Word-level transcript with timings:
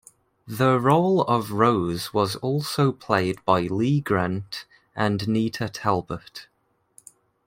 The 0.47 0.79
role 0.79 1.21
of 1.25 1.51
Rose 1.51 2.11
was 2.11 2.35
also 2.37 2.91
played 2.91 3.45
by 3.45 3.67
Lee 3.67 4.01
Grant 4.01 4.65
and 4.95 5.27
Nita 5.27 5.69
Talbot. 5.69 6.47